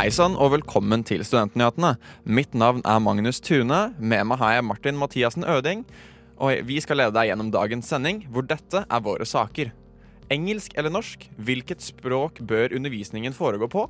[0.00, 1.90] Hei sann, og velkommen til Studentnyhetene.
[2.24, 3.80] Mitt navn er Magnus Tune.
[4.00, 5.82] Med meg har jeg Martin Mathiassen Øding.
[6.40, 9.74] Og vi skal lede deg gjennom dagens sending, hvor dette er våre saker.
[10.32, 11.28] Engelsk eller norsk?
[11.36, 13.84] Hvilket språk bør undervisningen foregå på?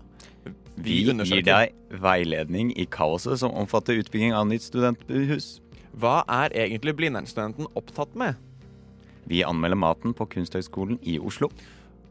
[0.83, 5.61] Vi gir deg veiledning i kaoset som omfatter utbygging av nytt studenthus.
[5.95, 8.34] Hva er egentlig Blindern-studenten opptatt med?
[9.30, 11.55] Vi anmelder maten på Kunsthøgskolen i Oslo.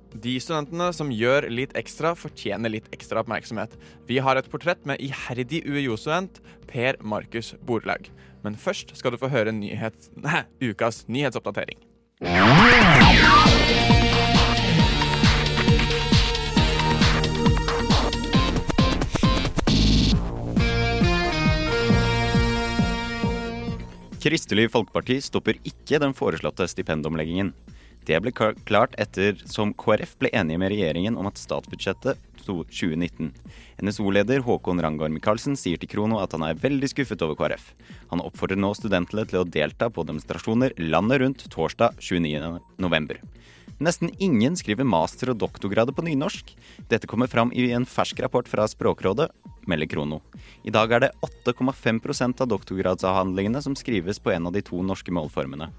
[0.09, 3.75] De studentene som gjør litt ekstra, fortjener litt ekstra oppmerksomhet.
[4.09, 8.09] Vi har et portrett med iherdig UiO-student Per Markus Borlaug.
[8.41, 10.09] Men først skal du få høre nyhets...
[10.25, 11.77] Nei, ukas nyhetsoppdatering.
[24.19, 27.53] Kristelig Folkeparti stopper ikke den foreslåtte stipendomleggingen.
[28.09, 33.27] Det ble klart etter som KrF ble enige med regjeringen om at statsbudsjettet 2019.
[33.85, 37.67] NSO-leder Håkon Rangar Michaelsen sier til Krono at han er veldig skuffet over KrF.
[38.09, 43.21] Han oppfordrer nå studentene til å delta på demonstrasjoner landet rundt torsdag 29.11.
[43.79, 46.49] Nesten ingen skriver master- og doktorgrader på nynorsk.
[46.89, 49.29] Dette kommer fram i en fersk rapport fra Språkrådet,
[49.69, 50.19] melder Krono.
[50.65, 51.13] I dag er det
[51.45, 55.69] 8,5% av doktorgradsavhandlingene som skrives på en av de to norske målformene.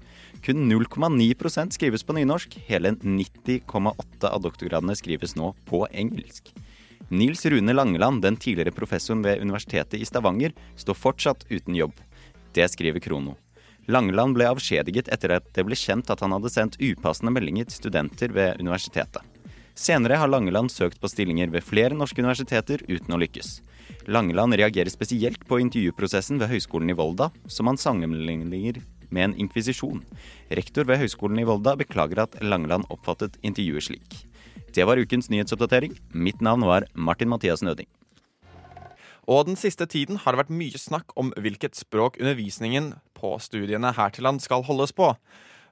[0.41, 2.57] Kun 0,9% skrives på nynorsk.
[2.65, 6.49] Hele 90,8 av doktorgradene skrives nå på engelsk.
[7.11, 11.93] Nils Rune Langeland, den tidligere professoren ved Universitetet i Stavanger, står fortsatt uten jobb.
[12.53, 13.35] Det skriver Krono.
[13.85, 17.81] Langeland ble avskjediget etter at det ble kjent at han hadde sendt upassende meldinger til
[17.81, 19.21] studenter ved universitetet.
[19.75, 23.59] Senere har Langeland søkt på stillinger ved flere norske universiteter uten å lykkes.
[24.07, 30.01] Langeland reagerer spesielt på intervjuprosessen ved Høgskolen i Volda, som han sammenligner med en inkvisisjon.
[30.49, 34.19] Rektor ved Høgskolen i Volda beklager at Langeland oppfattet intervjuet slik.
[34.71, 35.97] Det var ukens nyhetsoppdatering.
[36.15, 37.89] Mitt navn var Martin Mathias Nøding.
[39.29, 43.93] Og den siste tiden har det vært mye snakk om hvilket språk undervisningen på studiene
[43.95, 45.13] her til land skal holdes på.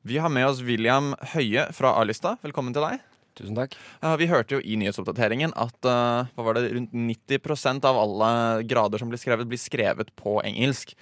[0.06, 2.38] Vi har med oss William Høie fra A-lista.
[2.46, 3.02] Velkommen til deg.
[3.40, 3.76] Tusen takk.
[4.20, 8.32] Vi hørte jo i nyhetsoppdateringen at uh, hva var det, rundt 90% av alle
[8.68, 10.94] grader som blir skrevet, blir skrevet på engelsk.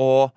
[0.00, 0.32] Og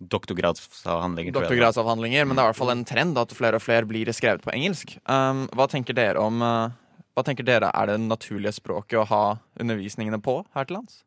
[0.00, 1.34] Doktorgradsavhandlinger.
[1.36, 4.40] Doktorgradsavhandlinger, Men det er i hvert fall en trend at flere og flere blir skrevet
[4.40, 4.96] på engelsk.
[5.04, 6.72] Um, hva tenker dere om uh,
[7.12, 9.24] Hva tenker dere er det naturlige språket å ha
[9.60, 11.02] undervisningene på her til lands?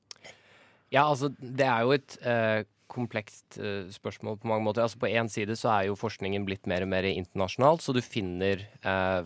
[0.93, 2.61] Ja, altså, det er jo et uh,
[2.91, 4.85] komplekst uh, spørsmål på mange måter.
[4.85, 8.01] Altså, på én side så er jo forskningen blitt mer og mer internasjonal, så du
[8.05, 9.25] finner uh,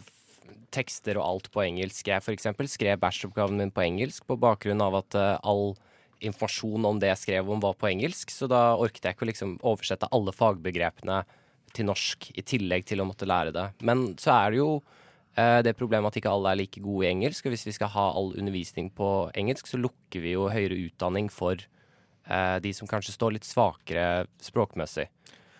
[0.71, 2.07] tekster og alt på engelsk.
[2.07, 2.47] Jeg f.eks.
[2.71, 5.73] skrev bacheloroppgaven min på engelsk på bakgrunn av at all
[6.25, 9.31] informasjon om det jeg skrev om, var på engelsk, så da orket jeg ikke å
[9.31, 11.21] liksom oversette alle fagbegrepene
[11.75, 13.67] til norsk i tillegg til å måtte lære det.
[13.85, 14.69] Men så er det jo
[15.37, 17.45] eh, det problemet at ikke alle er like gode i engelsk.
[17.45, 21.29] Og hvis vi skal ha all undervisning på engelsk, så lukker vi jo høyere utdanning
[21.33, 25.09] for eh, de som kanskje står litt svakere språkmessig.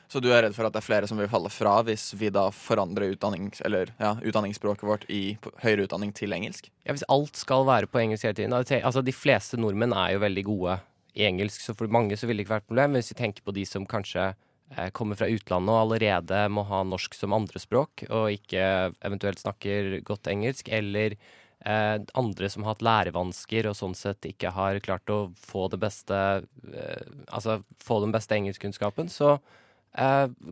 [0.08, 2.30] Så du er redd for at det er flere som vil falle fra hvis vi
[2.32, 6.70] da forandrer utdannings, eller, ja, utdanningsspråket vårt i høyere utdanning til engelsk?
[6.88, 8.56] Ja, Hvis alt skal være på engelsk hele tiden.
[8.56, 10.78] Altså, De fleste nordmenn er jo veldig gode
[11.18, 12.96] i engelsk, så for mange så vil det ikke være et problem.
[12.96, 16.84] Hvis vi tenker på de som kanskje eh, kommer fra utlandet og allerede må ha
[16.88, 22.86] norsk som andrespråk, og ikke eventuelt snakker godt engelsk, eller eh, andre som har hatt
[22.86, 26.26] lærevansker og sånn sett ikke har klart å få det beste
[26.72, 29.36] eh, Altså få den beste engelskkunnskapen, så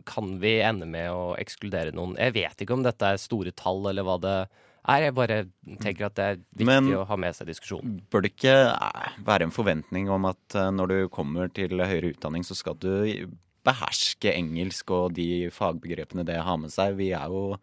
[0.04, 2.16] kan vi ende med å ekskludere noen?
[2.18, 4.36] Jeg vet ikke om dette er store tall, eller hva det
[4.86, 5.06] er.
[5.06, 5.38] Jeg bare
[5.82, 7.98] tenker at det er viktig Men, å ha med seg diskusjonen.
[8.10, 12.14] Bør det ikke eh, være en forventning om at eh, når du kommer til høyere
[12.14, 13.26] utdanning, så skal du
[13.66, 16.98] beherske engelsk og de fagbegrepene det har med seg?
[17.00, 17.58] Vi er jo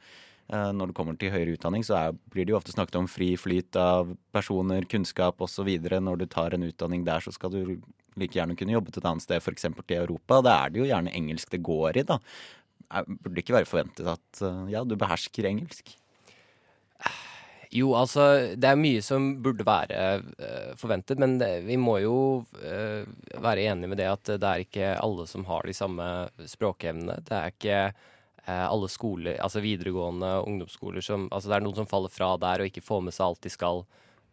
[0.54, 3.30] når det kommer til høyere utdanning, så er, blir det jo ofte snakket om fri
[3.40, 5.70] flyt av personer, kunnskap osv.
[5.80, 7.80] Når du tar en utdanning der, så skal du
[8.20, 9.68] like gjerne kunne jobbet et annet sted, f.eks.
[9.70, 10.42] til Europa.
[10.46, 12.20] Da er det jo gjerne engelsk det går i, da.
[13.08, 15.96] Burde det ikke være forventet at eh, ja, du behersker engelsk?
[17.74, 22.18] Jo, altså det er mye som burde være uh, forventet, men det, vi må jo
[22.44, 26.10] uh, være enige med det at det er ikke alle som har de samme
[26.52, 27.16] språkevnene.
[27.26, 27.80] Det er ikke
[28.46, 32.62] uh, alle skoler, altså videregående ungdomsskoler som Altså det er noen som faller fra der
[32.62, 33.82] og ikke får med seg alt de skal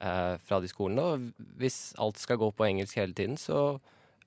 [0.00, 1.04] eh, fra de skolene.
[1.04, 3.78] Og hvis alt skal gå på engelsk hele tiden, så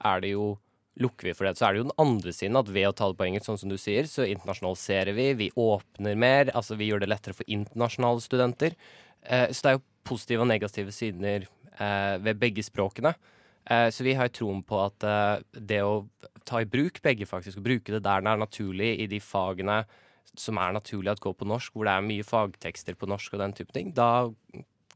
[0.04, 0.54] er det jo
[1.02, 1.58] lukker vi for det.
[1.58, 3.62] Så er det jo den andre siden at ved å ta det på engelsk, sånn
[3.64, 7.50] som du sier, så internasjonaliserer vi, vi åpner mer, altså vi gjør det lettere for
[7.50, 8.78] internasjonale studenter.
[9.24, 13.16] Eh, så det er jo positive og negative sider eh, ved begge språkene.
[13.66, 16.04] Eh, så vi har troen på at eh, det å
[16.46, 19.84] ta i bruk begge, faktisk, og bruke det der det er naturlig i de fagene
[20.40, 23.44] som er naturlig at går på norsk, hvor det er mye fagtekster på norsk og
[23.44, 24.30] den type ting, da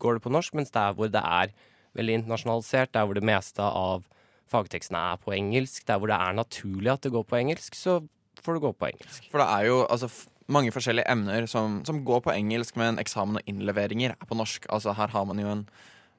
[0.02, 1.54] går det på norsk, mens der hvor det er
[1.98, 4.06] veldig internasjonalisert, der hvor det meste av
[4.52, 8.00] fagtekstene er på engelsk, der hvor det er naturlig at det går på engelsk, så
[8.44, 9.30] får det gå på engelsk.
[9.32, 10.10] For det er jo altså,
[10.48, 14.70] mange forskjellige emner som, som går på engelsk, men eksamen og innleveringer er på norsk.
[14.74, 15.66] Altså Her har man jo en,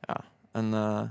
[0.09, 0.19] ja,
[0.61, 1.09] en, uh,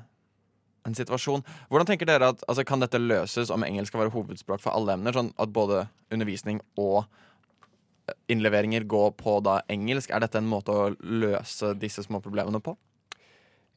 [0.86, 1.46] en situasjon.
[1.72, 4.98] Hvordan tenker dere at altså, Kan dette løses om engelsk skal være hovedspråk for alle
[4.98, 5.16] emner?
[5.16, 7.08] Sånn at både undervisning og
[8.32, 10.12] innleveringer går på da engelsk.
[10.12, 12.76] Er dette en måte å løse disse små problemene på?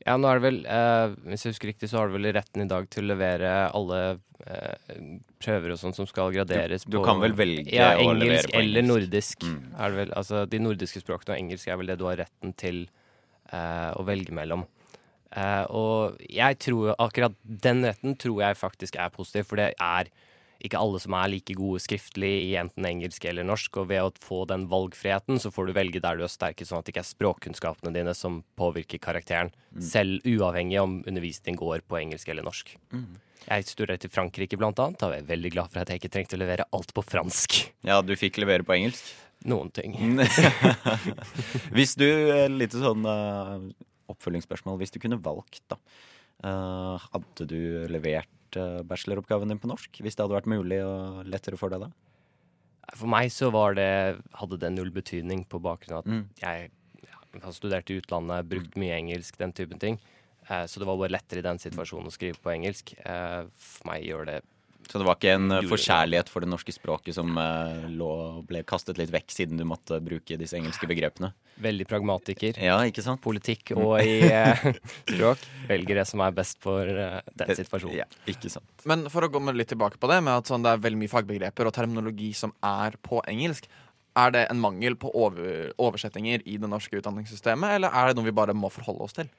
[0.06, 2.64] Ja, nå er det vel, eh, hvis jeg husker riktig, så har du vel retten
[2.64, 3.98] i dag til å levere alle
[4.46, 5.02] eh,
[5.42, 8.54] prøver og sånn som skal graderes Du på kan vel velge ja, å levere engelsk
[8.54, 9.44] på eller nordisk.
[9.44, 9.60] Mm.
[9.76, 12.56] Er det vel, altså, de nordiske språkene og engelsk er vel det du har retten
[12.56, 12.86] til
[13.52, 14.64] eh, å velge mellom.
[15.36, 20.10] Eh, og jeg tror akkurat den retten tror jeg faktisk er positiv, for det er
[20.60, 24.12] ikke alle som er like gode skriftlig i enten engelsk eller norsk, og ved å
[24.24, 27.04] få den valgfriheten, så får du velge der du er sterkest, sånn at det ikke
[27.04, 32.74] er språkkunnskapene dine som påvirker karakteren, selv uavhengig om undervisningen går på engelsk eller norsk.
[33.46, 36.12] Jeg studerte i Frankrike blant annet, Da var jeg veldig glad for at jeg ikke
[36.12, 37.56] trengte å levere alt på fransk.
[37.88, 39.06] Ja, du fikk levere på engelsk.
[39.48, 39.96] Noen ting.
[41.76, 43.56] hvis du, eh, litt sånn uh,
[44.12, 45.80] oppfølgingsspørsmål, hvis du kunne valgt, da.
[46.44, 47.60] Uh, hadde du
[47.92, 50.00] levert eh, bacheloroppgaven din på norsk?
[50.02, 51.90] Hvis det hadde vært mulig og lettere for deg da?
[52.96, 56.24] For meg så var det, hadde det null betydning på bakgrunn av at Mm.
[56.42, 56.70] jeg
[57.04, 60.00] ja, har studert i utlandet, brukt mye engelsk, den typen ting.
[60.48, 62.94] Eh, så det var bare lettere i den situasjonen å skrive på engelsk.
[63.04, 64.40] Eh, for meg gjør det
[64.90, 68.10] Så det var ikke en eh, forkjærlighet for det norske språket som eh, lå,
[68.48, 71.32] ble kastet litt vekk siden du måtte bruke disse engelske begrepene?
[71.60, 72.56] veldig pragmatiker.
[72.56, 73.20] Ja, ikke sant?
[73.20, 74.62] Politikk og i eh,
[75.10, 75.42] språk.
[75.68, 77.98] Velger det som er best for den situasjonen.
[77.98, 78.70] Ja, ikke sant.
[78.88, 81.12] Men for å gå litt tilbake på det, med at sånn, det er veldig mye
[81.12, 83.68] fagbegreper og terminologi som er på engelsk,
[84.18, 88.26] er det en mangel på over, oversettinger i det norske utdanningssystemet, eller er det noe
[88.26, 89.30] vi bare må forholde oss til?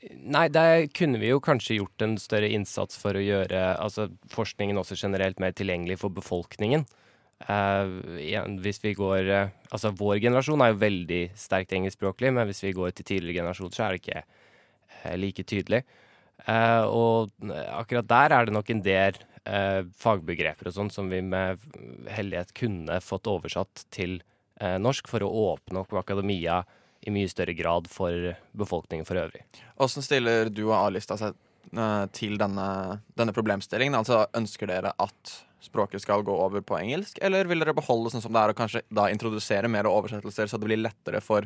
[0.00, 4.78] Nei, der kunne vi jo kanskje gjort en større innsats for å gjøre altså, forskningen
[4.80, 6.86] også generelt mer tilgjengelig for befolkningen.
[7.40, 8.00] Uh,
[8.60, 12.74] hvis vi går uh, Altså, vår generasjon er jo veldig sterkt engelskspråklig, men hvis vi
[12.76, 15.84] går til tidligere generasjon, så er det ikke uh, like tydelig.
[16.48, 19.18] Og akkurat der er det nok en del
[20.00, 21.60] fagbegreper og sånn som vi med
[22.08, 24.22] heldighet kunne fått oversatt til
[24.56, 26.62] norsk for å åpne opp akademia
[27.00, 29.44] i mye større grad for befolkningen for øvrig.
[29.78, 31.36] Hvordan stiller du og A-lista seg
[31.72, 32.66] eh, til denne,
[33.16, 33.96] denne problemstillingen?
[33.96, 38.24] Altså, Ønsker dere at språket skal gå over på engelsk, eller vil dere beholde sånn
[38.24, 41.44] som det er, og kanskje da introdusere mer oversettelser, så det blir lettere for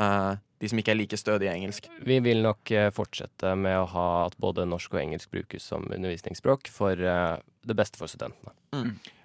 [0.00, 1.90] uh, de som ikke er like stødige i engelsk?
[2.08, 5.84] Vi vil nok eh, fortsette med å ha at både norsk og engelsk brukes som
[5.92, 7.36] undervisningsspråk for uh,
[7.68, 8.56] det beste for studentene.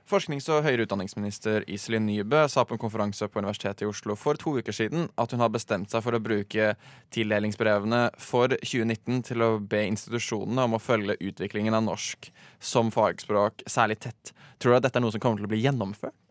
[0.06, 4.38] Forsknings- og høyere utdanningsminister Iselin Nybø sa på en konferanse på Universitetet i Oslo for
[4.38, 6.76] to uker siden at hun har bestemt seg for å bruke
[7.16, 12.30] tildelingsbrevene for 2019 til å be institusjonene om å følge utviklingen av norsk
[12.62, 14.36] som fagspråk særlig tett.
[14.62, 16.25] Tror du at dette er noe som kommer til å bli gjennomført?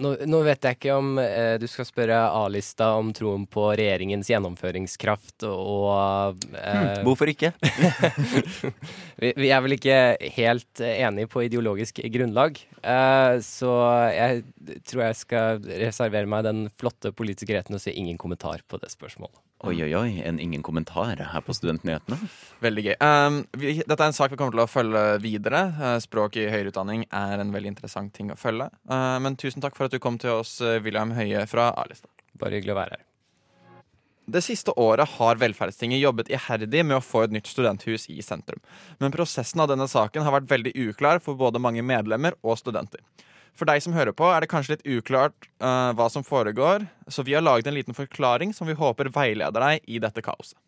[0.00, 4.30] Nå, nå vet jeg ikke om eh, du skal spørre A-lista om troen på regjeringens
[4.32, 7.52] gjennomføringskraft og eh, Hvorfor ikke?
[9.22, 9.98] vi, vi er vel ikke
[10.38, 13.74] helt enige på ideologisk grunnlag, eh, så
[14.14, 14.44] jeg
[14.88, 18.92] tror jeg skal reservere meg den flotte politiske retten og si ingen kommentar på det
[18.94, 19.43] spørsmålet.
[19.64, 22.18] Oi, oi, oi, en ingen kommentar her på Studentnyhetene.
[22.64, 22.94] Veldig gøy.
[23.00, 25.62] Um, vi, dette er en sak vi kommer til å følge videre.
[25.78, 28.68] Uh, språk i høyere utdanning er en veldig interessant ting å følge.
[28.90, 32.10] Uh, men tusen takk for at du kom til oss, uh, William Høie fra A-lista.
[32.40, 33.04] Bare hyggelig å være her.
[34.24, 38.60] Det siste året har Velferdstinget jobbet iherdig med å få et nytt studenthus i sentrum.
[39.00, 43.04] Men prosessen av denne saken har vært veldig uklar for både mange medlemmer og studenter.
[43.54, 47.22] For deg som hører på, er det kanskje litt uklart uh, hva som foregår, så
[47.26, 50.58] vi har laget en liten forklaring som vi håper veileder deg i dette kaoset.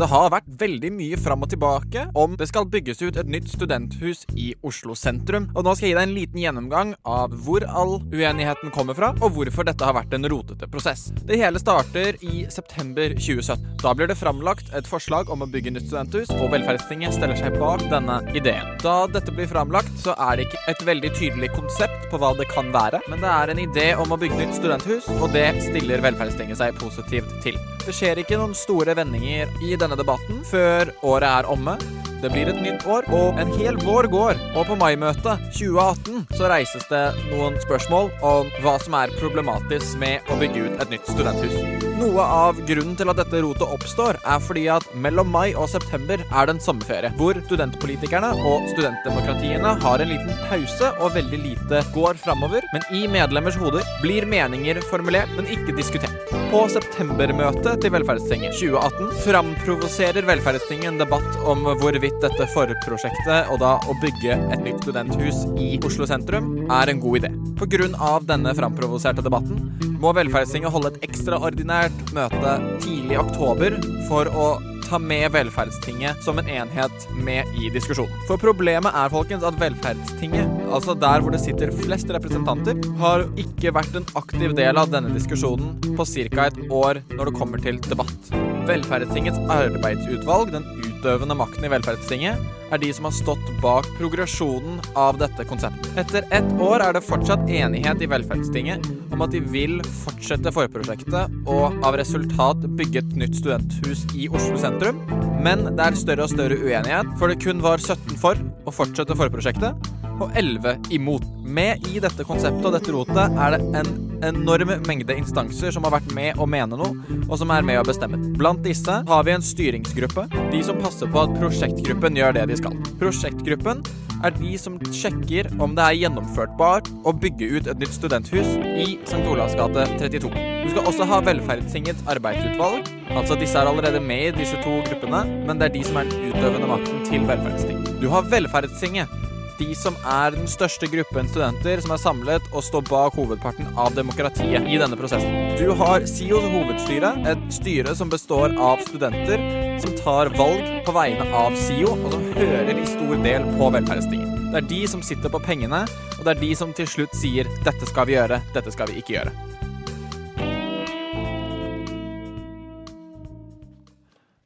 [0.00, 3.50] Det har vært veldig mye fram og tilbake om det skal bygges ut et nytt
[3.52, 5.50] studenthus i Oslo sentrum.
[5.52, 9.10] Og nå skal jeg gi deg en liten gjennomgang av hvor all uenigheten kommer fra,
[9.20, 11.10] og hvorfor dette har vært en rotete prosess.
[11.28, 13.66] Det hele starter i september 2017.
[13.82, 17.60] Da blir det framlagt et forslag om å bygge nytt studenthus, og Velferdstinget stiller seg
[17.60, 18.72] bak denne ideen.
[18.80, 22.48] Da dette blir framlagt, så er det ikke et veldig tydelig konsept på hva det
[22.54, 26.00] kan være, men det er en idé om å bygge nytt studenthus, og det stiller
[26.08, 27.60] Velferdstinget seg positivt til.
[27.80, 31.76] Det skjer ikke noen store vendinger i denne debatten før året er omme.
[32.20, 34.40] Det blir et nytt år, og en hel vår går.
[34.54, 40.28] Og på maimøtet 2018 så reises det noen spørsmål om hva som er problematisk med
[40.28, 41.89] å bygge ut et nytt studenthus.
[42.00, 46.22] Noe av grunnen til at dette rotet oppstår, er fordi at mellom mai og september
[46.22, 51.82] er det en sommerferie, hvor studentpolitikerne og studentdemokratiene har en liten pause og veldig lite
[51.92, 52.64] går framover.
[52.72, 56.32] Men i medlemmers hoder blir meninger formulert, men ikke diskutert.
[56.50, 63.76] På septembermøtet til Velferdstinget 2018 framprovoserer Velferdstinget en debatt om hvorvidt dette forprosjektet, og da
[63.76, 67.34] å bygge et nytt studenthus i Oslo sentrum, er en god idé.
[67.60, 73.76] På grunn av denne framprovoserte debatten må Velferdstinget holde et ekstraordinært møte tidlig i oktober
[74.08, 74.50] for å
[74.90, 78.14] ta med Velferdstinget som en enhet med i diskusjonen.
[78.26, 83.74] For problemet er folkens, at Velferdstinget, altså der hvor det sitter flest representanter, har ikke
[83.76, 86.48] vært en aktiv del av denne diskusjonen på ca.
[86.48, 88.49] et år når det kommer til debatt.
[88.70, 95.18] Velferdstingets arbeidsutvalg, den utøvende makten i Velferdstinget, er de som har stått bak progresjonen av
[95.18, 95.88] dette konseptet.
[95.98, 101.34] Etter ett år er det fortsatt enighet i Velferdstinget om at de vil fortsette forprosjektet
[101.50, 105.02] og av resultat bygge et nytt studenthus i Oslo sentrum.
[105.42, 109.18] Men det er større og større uenighet, for det kun var 17 for å fortsette
[109.18, 111.26] forprosjektet og 11 imot.
[111.42, 115.96] Med i dette konseptet og dette rotet er det en enorm mengde instanser som har
[115.98, 118.20] vært med å mene noe, og som er med å bestemme.
[118.38, 122.60] Blant disse har vi en styringsgruppe, de som passer på at prosjektgruppen gjør det de
[122.60, 122.78] skal.
[123.00, 123.84] Prosjektgruppen
[124.24, 128.98] er de som sjekker om det er gjennomførtbart å bygge ut et nytt studenthus i
[129.06, 129.22] St.
[129.24, 130.30] Olavs gate 32.
[130.30, 132.90] Du skal også ha Velferdstingets arbeidsutvalg.
[133.16, 136.10] Altså Disse er allerede med i disse to gruppene, men det er de som er
[136.10, 137.80] den utøvende makten til Velferdsting.
[138.02, 139.16] Du har Velferdstinget,
[139.60, 143.92] de som er den største gruppen studenter som er samlet og står bak hovedparten av
[143.96, 145.34] demokratiet i denne prosessen.
[145.60, 149.44] Du har SIOs hovedstyre, et styre som består av studenter
[149.84, 154.48] som tar valg på vegne av SIO, og som hører i stor del på velferdsstigen.
[154.50, 155.84] Det er de som sitter på pengene,
[156.18, 158.98] og det er de som til slutt sier 'dette skal vi gjøre, dette skal vi
[159.00, 159.34] ikke gjøre'.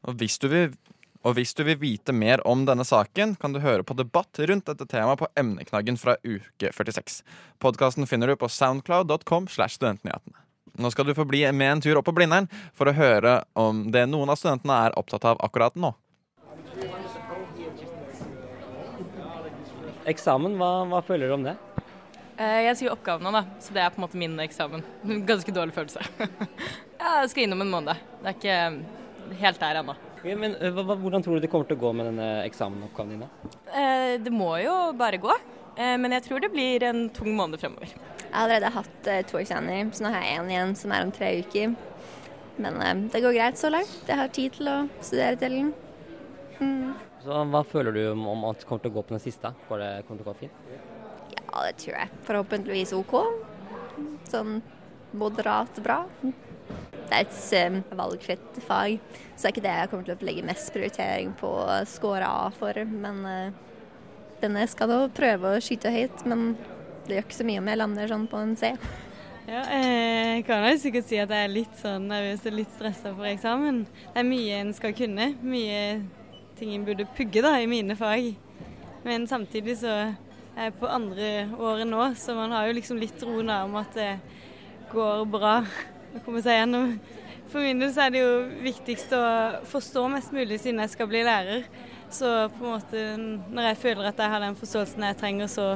[0.05, 0.75] Og hvis du vil
[1.25, 4.67] og hvis du vil vite mer om denne saken, kan du høre på debatt rundt
[4.69, 7.23] dette temaet på emneknaggen fra uke 46.
[7.65, 10.37] Podkasten finner du på soundcloud.com slash studentnyhetene.
[10.75, 13.87] Nå skal du få bli med en tur opp på Blindern for å høre om
[13.95, 15.95] det noen av studentene er opptatt av akkurat nå.
[20.11, 21.55] Eksamen, hva, hva føler du om det?
[22.37, 24.83] Eh, Jeg skriver oppgavene, da, så det er på en måte min eksamen.
[25.31, 26.03] Ganske dårlig følelse.
[27.05, 28.03] Jeg skal innom en måned.
[28.21, 29.97] Det er ikke helt der ennå.
[30.25, 33.11] Ja, men hva, hva- Hvordan tror du det kommer til å gå med denne eksamenoppgaven
[33.11, 33.21] din?
[33.27, 33.51] da?
[33.75, 35.35] Eh, Det må jo bare gå,
[35.77, 37.89] Eh, men jeg tror det blir en tung måned fremover.
[37.91, 41.03] Jeg har allerede hatt eh, to eksamener, så nå har jeg én igjen som er
[41.03, 41.75] om tre uker.
[42.63, 43.91] Men eh, det går greit så langt.
[44.07, 45.73] Jeg har tid til å studere til den.
[46.61, 46.95] Mm.
[47.25, 49.51] Så Hva føler du om, om at det kommer til å gå på den siste?
[49.69, 50.53] Går det, kommer til å gå fint?
[51.35, 52.09] Ja, det tror jeg.
[52.23, 53.17] Forhåpentligvis OK.
[54.31, 54.61] Sånn
[55.13, 56.05] moderat bra.
[57.05, 58.99] Det er et eh, valgfritt fag,
[59.35, 62.27] så det er ikke det jeg kommer til å legge mest prioritering på å score
[62.27, 62.81] A for.
[62.89, 63.59] Men eh,
[64.41, 66.55] denne skal nå prøve å skyte høyt, men
[67.05, 68.73] det gjør ikke så mye om jeg lander sånn på en C.
[69.45, 72.71] Ja, eh, jeg kan jo sikkert si at jeg er litt sånn nervøs og litt
[72.73, 73.83] stressa for eksamen.
[74.15, 75.81] Det er mye en skal kunne, mye
[76.57, 78.33] ting en burde pugge da, i mine fag.
[79.05, 83.21] Men samtidig så er jeg på andre året nå, så man har jo liksom litt
[83.27, 84.13] roen om at det
[84.95, 85.59] går bra
[86.15, 86.97] å komme seg gjennom.
[87.53, 89.25] For min del så er det jo viktigst å
[89.71, 91.67] forstå mest mulig siden jeg skal bli lærer.
[92.15, 95.69] Så på en måte når jeg føler at jeg har den forståelsen jeg trenger, så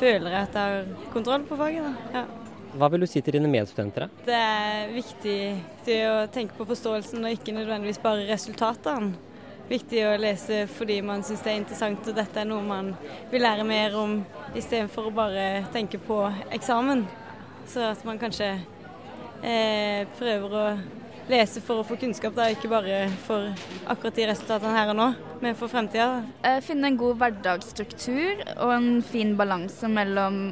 [0.00, 2.04] føler jeg at jeg har kontroll på faget.
[2.14, 2.24] Ja.
[2.70, 4.06] Hva vil du si til dine medstudenter?
[4.22, 5.38] Det er viktig
[6.06, 9.16] å tenke på forståelsen og ikke nødvendigvis bare resultatene.
[9.70, 12.88] Viktig å lese fordi man syns det er interessant og dette er noe man
[13.30, 14.16] vil lære mer om,
[14.58, 17.04] istedenfor å bare tenke på eksamen.
[17.70, 18.56] Så at man kanskje
[19.42, 20.64] eh, prøver å
[21.30, 23.50] lese for å få kunnskap, da, ikke bare for
[23.90, 25.08] akkurat de resultatene her og nå,
[25.42, 26.24] men for fremtida.
[26.42, 30.42] Eh, Finne en god hverdagsstruktur og en fin balanse mellom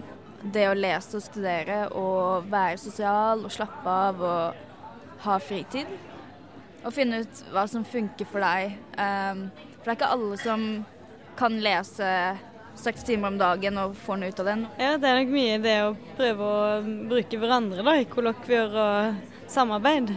[0.54, 5.88] det å lese og studere og være sosial og slappe av og ha fritid.
[6.84, 8.76] Og finne ut hva som funker for deg.
[8.94, 9.48] Um,
[9.80, 10.68] for det er ikke alle som
[11.38, 12.10] kan lese
[12.78, 14.64] seks timer om dagen og får noe ut av den.
[14.80, 16.80] Ja, det er nok mye det å prøve å
[17.10, 20.12] bruke hverandre da, i kollokvier og samarbeid.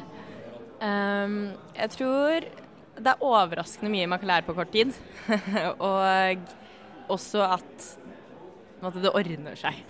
[0.82, 1.38] Um,
[1.78, 2.48] jeg tror
[3.02, 4.94] det er overraskende mye man kan lære på kort tid.
[5.90, 6.52] og
[7.12, 7.90] også at,
[8.82, 9.82] at det ordner seg.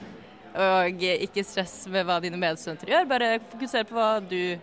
[0.51, 4.57] Og ikke stress med hva dine medstudenter gjør, bare fokuser på hva du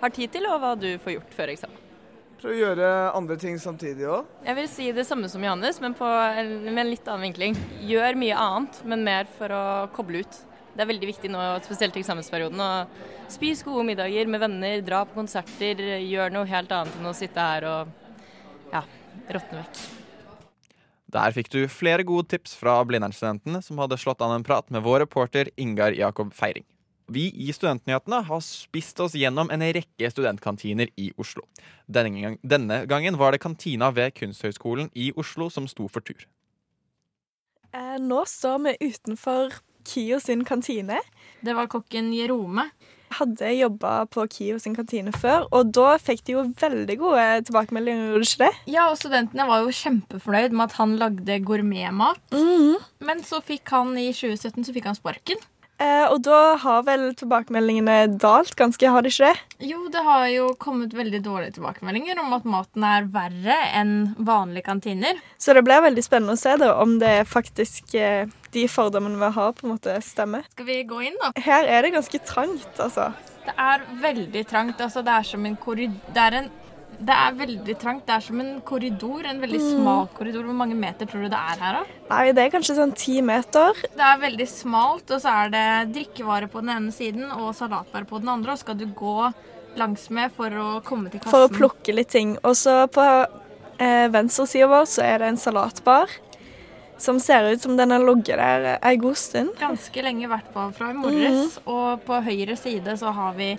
[0.00, 1.89] har tid til, og hva du får gjort før eksamen.
[2.40, 4.28] Prøve å gjøre andre ting samtidig òg.
[4.46, 7.58] Jeg vil si det samme som Johannes, men på en, med en litt annen vinkling.
[7.84, 10.38] Gjør mye annet, men mer for å koble ut.
[10.72, 15.02] Det er veldig viktig nå, spesielt i eksamensperioden, å spise gode middager med venner, dra
[15.04, 17.90] på konserter, gjør noe helt annet enn å sitte her og
[18.72, 18.84] ja,
[19.36, 19.82] råtne vekk.
[21.10, 24.86] Der fikk du flere gode tips fra Blindern-studentene, som hadde slått an en prat med
[24.86, 26.64] vår reporter Ingar Jakob Feiring.
[27.10, 31.42] Vi i Studentnyhetene har spist oss gjennom en rekke studentkantiner i Oslo.
[31.90, 36.22] Denne, gang, denne gangen var det kantina ved Kunsthøgskolen i Oslo som sto for tur.
[37.74, 39.58] Eh, nå står vi utenfor
[39.90, 41.02] KIO sin kantine.
[41.42, 42.68] Det var kokken Jerome.
[43.18, 48.12] Hadde jobba på KIO sin kantine før, og da fikk de jo veldig gode tilbakemeldinger,
[48.12, 48.50] gjorde de ikke det?
[48.70, 52.22] Ja, og studentene var jo kjempefornøyd med at han lagde gourmetmat.
[52.30, 52.76] Mm.
[53.02, 55.42] Men så fikk han i 2017 så fikk han sparken.
[55.80, 59.68] Eh, og da har vel tilbakemeldingene dalt ganske, har de ikke det?
[59.70, 64.66] Jo, det har jo kommet veldig dårlige tilbakemeldinger om at maten er verre enn vanlige
[64.68, 65.22] kantiner.
[65.40, 69.32] Så det blir veldig spennende å se da, om det faktisk eh, de fordommene vi
[69.38, 70.44] har, på en måte stemmer.
[70.52, 71.32] Skal vi gå inn, da?
[71.40, 73.08] Her er det ganske trangt, altså.
[73.46, 74.82] Det er veldig trangt.
[74.84, 76.50] Altså, det er som en korridor Det er en
[77.00, 78.06] det er veldig trangt.
[78.06, 79.24] Det er som en korridor.
[79.26, 79.68] En veldig Mm.
[79.82, 80.44] smal korridor.
[80.44, 81.84] Hvor mange meter tror du det er her, da?
[82.10, 83.72] Nei, det er kanskje sånn ti meter.
[83.82, 88.04] Det er veldig smalt, og så er det drikkevarer på den ene siden og salatbær
[88.06, 89.32] på den andre, og skal du gå
[89.76, 91.30] langsmed for å komme til kassen.
[91.30, 92.36] For å plukke litt ting.
[92.44, 93.26] Og så på
[93.78, 96.08] eh, venstresida vår så er det en salatbar.
[97.00, 99.54] Som ser ut som den har ligget der ei god stund.
[99.58, 101.56] Ganske lenge, i hvert fall fra i morges.
[101.56, 101.66] Mhm.
[101.66, 103.54] Og på høyre side så har vi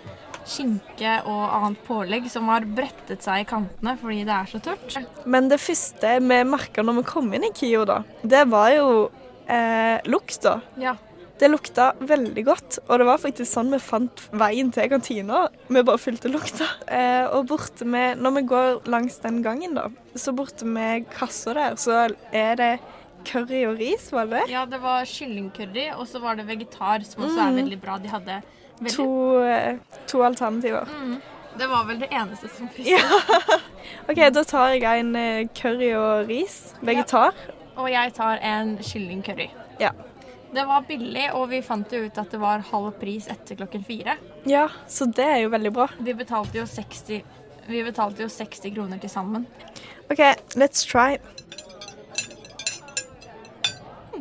[0.47, 4.97] skinke og annet pålegg som har brettet seg i kantene fordi det er så tørt.
[5.25, 8.89] Men det første vi merka når vi kom inn i KIO, da, det var jo
[9.47, 10.59] eh, lukta.
[10.81, 10.95] Ja.
[11.41, 15.47] Det lukta veldig godt, og det var faktisk sånn vi fant veien til kantina.
[15.73, 16.67] Vi bare fulgte lukta.
[16.85, 21.55] Eh, og borte med, når vi går langs den gangen, da, så borte med kassa
[21.57, 22.69] der, så er det
[23.25, 24.43] curry og ris, var det?
[24.53, 27.59] Ja, det var kyllingcurry, og så var det vegetar, som også er Mhm.
[27.63, 27.97] veldig bra.
[27.97, 28.37] De hadde
[28.89, 30.87] To, eh, to alternativer.
[30.89, 31.21] Mm.
[31.57, 32.91] Det var vel det eneste som frista.
[32.91, 33.57] Ja.
[34.09, 36.73] OK, da tar jeg en eh, curry og ris.
[36.81, 37.35] Vegetar.
[37.75, 39.49] Og jeg tar en kyllingcurry.
[39.81, 39.91] Ja.
[40.51, 43.85] Det var billig, og vi fant jo ut at det var halv pris etter klokken
[43.87, 44.17] fire.
[44.49, 45.87] Ja, så det er jo veldig bra.
[45.99, 47.21] Vi betalte jo 60,
[47.69, 49.47] vi betalte jo 60 kroner til sammen.
[50.11, 50.19] OK,
[50.59, 51.21] let's try.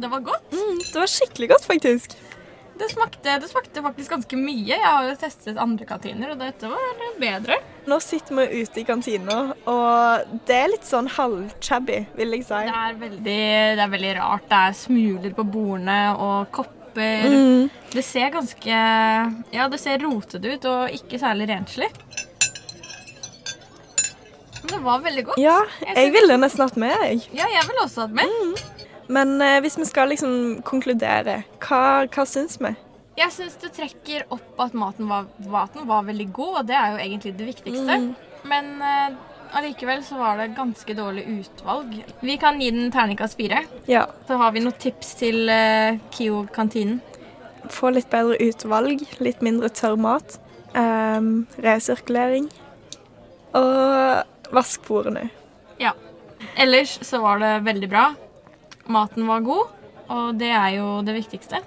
[0.00, 0.52] Det var godt.
[0.52, 2.19] Mm, det var skikkelig godt, faktisk.
[2.80, 4.70] Det smakte, det smakte faktisk ganske mye.
[4.72, 7.58] Jeg har jo testet andre kantiner, og dette var bedre.
[7.90, 9.36] Nå sitter vi ute i kantina,
[9.68, 12.62] og det er litt sånn halvchabby, vil jeg si.
[12.70, 13.36] Det er, veldig,
[13.76, 14.48] det er veldig rart.
[14.48, 17.28] Det er smuler på bordene og kopper.
[17.28, 17.68] Mm.
[17.92, 18.80] Det ser ganske
[19.54, 21.90] Ja, det ser rotete ut og ikke særlig renslig.
[24.60, 25.40] Men det var veldig godt.
[25.40, 27.22] Ja, Jeg jeg ville nesten hatt med, jeg.
[27.36, 28.79] Ja, jeg ville også hatt med.
[29.10, 32.74] Men eh, hvis vi skal liksom konkludere, hva, hva syns vi?
[33.18, 36.94] Jeg syns det trekker opp at maten var, maten var veldig god, og det er
[36.94, 37.98] jo egentlig det viktigste.
[37.98, 38.12] Mm.
[38.48, 39.18] Men eh,
[39.58, 41.98] allikevel så var det ganske dårlig utvalg.
[42.22, 43.64] Vi kan gi den terningkast fire.
[43.90, 44.06] Ja.
[44.28, 47.02] Så har vi noen tips til eh, KIO-kantinen.
[47.70, 50.38] Få litt bedre utvalg, litt mindre tørr mat,
[50.72, 52.48] um, resirkulering
[53.58, 55.28] og vask bordene.
[55.78, 55.92] Ja.
[56.58, 58.08] Ellers så var det veldig bra.
[58.88, 59.74] Maten var god,
[60.10, 61.60] og det er jo det viktigste.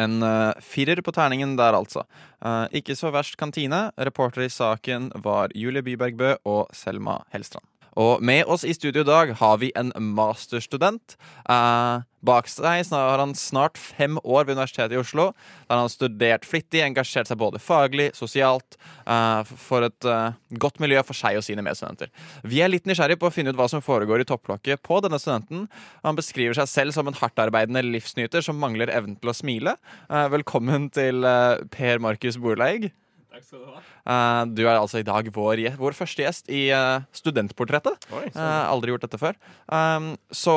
[0.00, 2.06] En uh, firer på terningen der, altså.
[2.40, 3.88] Uh, ikke så verst kantine.
[4.00, 7.69] Reporter i saken var Julie Bybergbø og Selma Hellstrand.
[7.98, 11.16] Og med oss i studio i dag har vi en masterstudent.
[11.48, 15.30] Eh, bak seg har han snart fem år ved Universitetet i Oslo.
[15.66, 18.76] Der han har studert flittig, engasjert seg både faglig, sosialt,
[19.06, 22.12] eh, for et eh, godt miljø for seg og sine medstudenter.
[22.44, 25.18] Vi er litt nysgjerrig på å finne ut hva som foregår i topplokket på denne
[25.22, 25.66] studenten.
[26.04, 29.78] Han beskriver seg selv som en hardtarbeidende livsnyter som mangler evnen til å smile.
[30.10, 32.92] Eh, velkommen til eh, Per Markus Borleig.
[33.30, 33.80] Takk skal du ha.
[34.04, 38.08] Uh, du er altså i dag vår, vår første gjest i uh, Studentportrettet.
[38.14, 39.36] Oi, Eh, aldri gjort dette før.
[39.70, 40.54] Um, så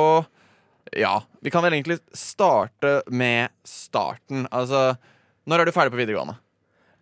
[0.98, 4.48] ja, vi kan vel egentlig starte med starten.
[4.54, 4.96] Altså,
[5.50, 6.38] når er du ferdig på videregående?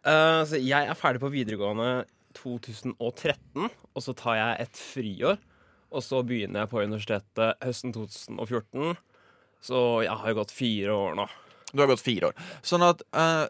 [0.08, 2.06] Eh, så jeg er ferdig på videregående
[2.38, 5.40] 2013, og så tar jeg et friår.
[5.92, 8.96] Og så begynner jeg på universitetet høsten 2014.
[9.62, 11.26] Så jeg har jo gått fire år nå.
[11.72, 12.46] Du har gått fire år.
[12.66, 13.44] Sånn at eh,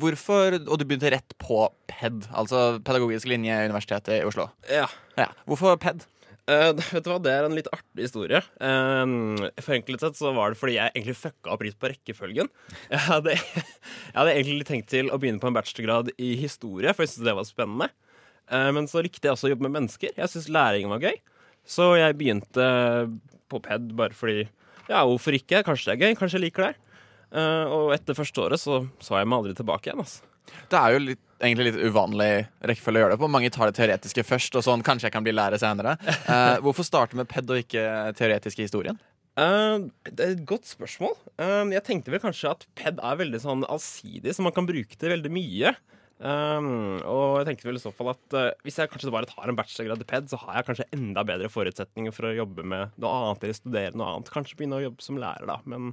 [0.00, 4.48] Hvorfor Og du begynte rett på PED, altså pedagogisk linje i Universitetet i Oslo.
[4.70, 4.88] Ja.
[5.18, 5.30] Ja.
[5.48, 6.06] Hvorfor PED?
[6.44, 8.40] Uh, vet du hva, Det er en litt artig historie.
[8.60, 12.50] Uh, Forenklet sett så var det fordi jeg egentlig fucka opp litt på rekkefølgen.
[12.92, 17.04] Jeg hadde, jeg hadde egentlig tenkt til å begynne på en bachelorgrad i historie, for
[17.04, 17.88] jeg syntes det var spennende.
[18.52, 20.12] Uh, men så likte jeg også å jobbe med mennesker.
[20.18, 21.16] Jeg syntes læring var gøy.
[21.64, 22.66] Så jeg begynte
[23.48, 24.44] på PED bare fordi
[24.90, 25.62] Ja, hvorfor ikke?
[25.64, 26.18] Kanskje det er gøy?
[26.20, 26.74] Kanskje jeg liker det.
[27.34, 30.04] Eh, og etter første året så så jeg meg aldri tilbake igjen.
[30.04, 30.30] altså.
[30.70, 32.30] Det er jo litt, egentlig litt uvanlig
[32.68, 33.30] rekkefølge å gjøre det på.
[33.32, 35.96] Mange tar det teoretiske først, og sånn kanskje jeg kan bli lærer senere.
[36.28, 37.84] Uh, hvorfor starte med PED og ikke
[38.18, 39.00] teoretiske historien?
[39.34, 41.16] Uh, det er et godt spørsmål.
[41.40, 45.00] Uh, jeg tenkte vel kanskje at PED er veldig sånn allsidig, så man kan bruke
[45.00, 45.74] det veldig mye.
[46.24, 49.50] Um, og jeg tenkte vel i så fall at uh, hvis jeg kanskje bare tar
[49.50, 52.94] en bachelorgrad i PED, så har jeg kanskje enda bedre forutsetninger for å jobbe med
[53.02, 54.30] noe annet eller studere noe annet.
[54.32, 55.58] Kanskje begynne å jobbe som lærer, da.
[55.66, 55.90] Men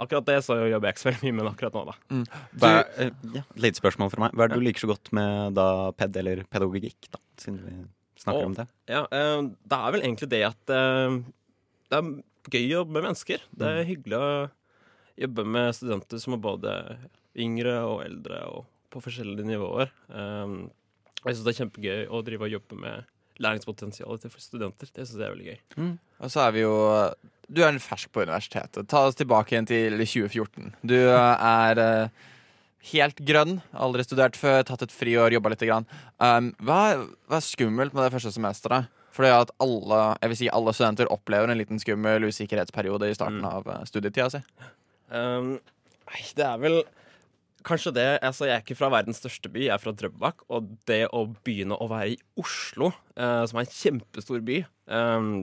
[0.00, 1.94] akkurat det så jobber jeg ikke så veldig mye med akkurat nå, da.
[2.10, 2.24] Mm.
[2.58, 4.32] Hva er, eh, ja, et lite spørsmål fra meg.
[4.36, 5.66] Hva er det du liker så godt med da
[5.98, 7.18] PED eller pedagogikk, da?
[7.42, 7.76] Siden vi
[8.22, 8.66] snakker Og- om det.
[8.88, 11.18] Ja, eh, det er vel egentlig det at eh,
[11.90, 13.38] det er gøy å jobbe med mennesker.
[13.56, 14.50] Det er hyggelig å
[15.22, 16.98] jobbe med studenter som er både
[17.36, 19.88] yngre og eldre og på forskjellige nivåer.
[20.08, 20.70] Um,
[21.24, 23.04] jeg syns det er kjempegøy å drive og jobbe med
[23.40, 24.90] læringspotensialet til studenter.
[24.92, 25.98] Det syns jeg er veldig gøy.
[26.20, 26.74] Og så er vi jo
[27.52, 28.88] Du er fersk på universitetet.
[28.88, 30.72] Ta oss tilbake igjen til 2014.
[30.88, 32.22] Du er eh,
[32.92, 35.86] helt grønn, aldri studert før, tatt et friår, jobba lite grann.
[36.16, 36.80] Um, hva,
[37.28, 38.88] hva er skummelt med det første semesteret?
[39.12, 43.44] Fordi at alle, jeg vil si alle studenter opplever en liten skummel usikkerhetsperiode i starten
[43.44, 44.40] av eh, studietida si.
[45.12, 45.58] Um,
[46.32, 46.78] det er vel
[47.66, 50.46] kanskje det Altså, jeg er ikke fra verdens største by, jeg er fra Drøbak.
[50.48, 55.34] Og det å begynne å være i Oslo, uh, som er en kjempestor by um,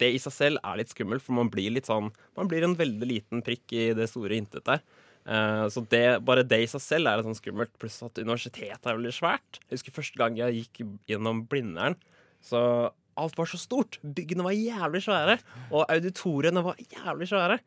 [0.00, 2.76] det i seg selv er litt skummelt, for man blir litt sånn Man blir en
[2.76, 4.82] veldig liten prikk i det store intet der.
[5.26, 8.86] Eh, så det, bare det i seg selv er litt sånn skummelt, pluss at universitetet
[8.86, 9.60] er veldig svært.
[9.64, 11.98] Jeg husker første gang jeg gikk gjennom Blindern,
[12.44, 12.60] så
[13.18, 13.98] alt var så stort.
[14.04, 15.38] Byggene var jævlig svære,
[15.72, 17.58] og auditoriene var jævlig svære.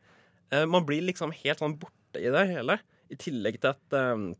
[0.54, 2.78] Eh, man blir liksom helt sånn borte i det hele.
[3.10, 4.30] I tillegg til at eh,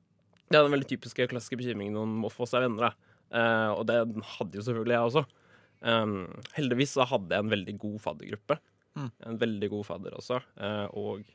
[0.50, 2.96] Det er den veldig typiske klassiske bekymringen om å få seg venner.
[3.30, 5.20] Og det hadde jo selvfølgelig jeg også.
[5.80, 8.60] Um, heldigvis så hadde jeg en veldig god faddergruppe.
[8.98, 9.10] Mm.
[9.30, 10.40] En veldig god fadder også.
[10.60, 11.28] Uh, og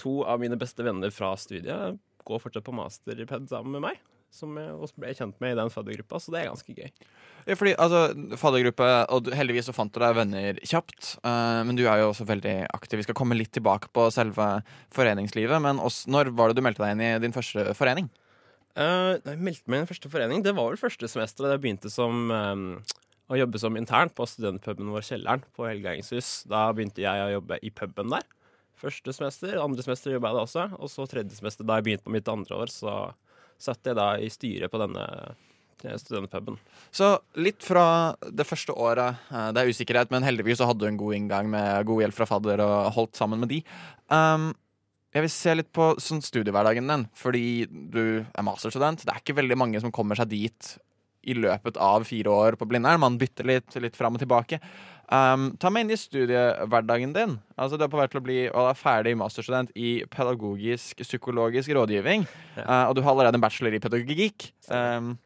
[0.00, 3.88] to av mine beste venner fra studiet går fortsatt på master i PED sammen med
[3.88, 4.02] meg.
[4.34, 6.88] Som jeg også ble kjent med i den faddergruppa, så det er ganske gøy.
[7.44, 8.00] Ja, fordi, altså,
[8.40, 11.12] faddergruppe, og heldigvis så fant du deg venner kjapt.
[11.22, 12.98] Uh, men du er jo også veldig aktiv.
[12.98, 14.48] Vi skal komme litt tilbake på selve
[14.96, 15.62] foreningslivet.
[15.62, 18.10] Men også, når var det du meldte deg inn i din første forening?
[18.74, 20.42] Uh, jeg meldte meg inn i første forening.
[20.42, 22.66] Det var vel første semester da jeg begynte som, um,
[23.32, 26.42] å jobbe som intern på studentpuben vår Kjelleren på Helgangshus.
[26.50, 28.26] Da begynte jeg å jobbe i puben der.
[28.80, 29.56] Første semester.
[29.62, 30.66] Andre semester jobba jeg da også.
[30.76, 32.94] Og så tredje semester, da jeg begynte på mitt andre år, så
[33.60, 35.04] satt jeg da i styret på denne
[35.84, 36.58] eh, studentpuben.
[36.92, 37.86] Så litt fra
[38.28, 39.22] det første året.
[39.30, 42.18] eh, Det er usikkerhet, men heldigvis så hadde du en god inngang med god hjelp
[42.18, 43.62] fra fadder og holdt sammen med de.
[44.12, 44.50] Um,
[45.14, 49.06] jeg vil se litt på sånn studiehverdagen din, fordi du er masterstudent.
[49.06, 50.74] Det er ikke veldig mange som kommer seg dit
[51.26, 53.02] i løpet av fire år på Blindern.
[53.02, 54.60] Man bytter litt, litt fram og tilbake.
[55.04, 57.34] Um, ta meg inn i studiehverdagen din.
[57.60, 61.74] Altså Du er på vei til å bli å er ferdig masterstudent i pedagogisk psykologisk
[61.76, 62.24] rådgivning.
[62.56, 64.48] Uh, og du har allerede en bachelor i pedagogikk.
[64.70, 65.16] Um,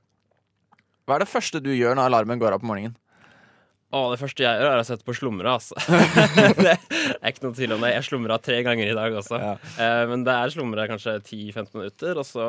[1.07, 2.97] hva er det første du gjør når alarmen går av på morgenen?
[3.89, 5.79] Å, det første jeg gjør, er å sette på slumre, altså.
[6.61, 7.95] det er ikke noe tvil om det.
[7.95, 9.39] Jeg slumra tre ganger i dag også.
[9.81, 12.49] Eh, men det er slumre kanskje 10-15 minutter, og så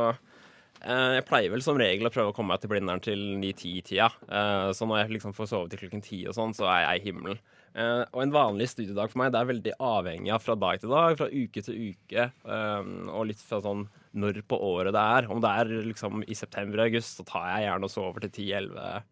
[0.79, 4.05] Jeg pleier vel som regel å prøve å komme meg til Blindern til 9-10-tida.
[4.31, 7.01] Eh, så når jeg liksom får sove til klokken 10 og sånn, så er jeg
[7.01, 7.39] i himmelen.
[7.75, 10.93] Eh, og en vanlig studiedag for meg det er veldig avhengig av fra dag til
[10.93, 15.27] dag, fra uke til uke, eh, og litt fra sånn når på året det er.
[15.29, 19.03] Om det er liksom i september-august, så tar jeg gjerne og sover til 10-11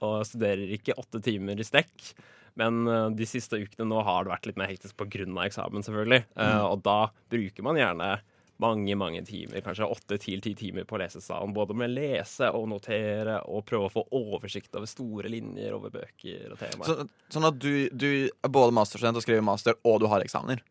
[0.00, 2.12] og studerer ikke åtte timer i strekk.
[2.56, 5.28] Men eh, de siste ukene nå har det vært litt mer hektisk pga.
[5.44, 6.24] eksamen, selvfølgelig.
[6.34, 6.64] Eh, Mm.
[6.72, 6.98] og da
[7.30, 8.20] bruker man gjerne
[8.60, 11.54] mange mange timer, kanskje åtte til ti timer på lesesalen.
[11.56, 15.94] Både med å lese og notere og prøve å få oversikt over store linjer over
[15.94, 16.88] bøker og temaer.
[16.88, 20.62] Så, sånn at du, du er både masterstudent og skriver master, og du har eksamener?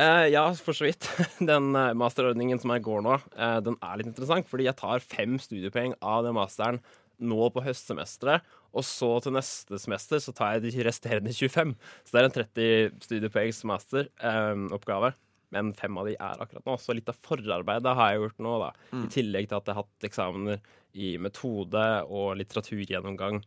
[0.00, 1.06] Eh, ja, for så vidt.
[1.38, 5.04] Den eh, masterordningen som jeg går nå, eh, den er litt interessant, fordi jeg tar
[5.04, 6.80] fem studiepoeng av den masteren
[7.22, 8.42] nå på høstsemesteret,
[8.74, 11.76] og så til neste semester så tar jeg de resterende 25.
[12.02, 15.12] Så det er en 30 studiepoengs masteroppgave.
[15.54, 16.78] Men fem av de er akkurat nå.
[16.82, 18.72] Så litt av forarbeidet har jeg gjort nå, da.
[18.92, 19.04] Mm.
[19.04, 20.64] I tillegg til at jeg har hatt eksamener
[20.94, 23.40] i metode og litteraturgjennomgang.